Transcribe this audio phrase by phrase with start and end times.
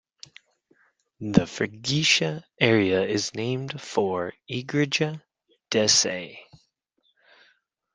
[1.19, 5.21] The freguesia area is named for "Igreja
[5.69, 6.39] da Sé".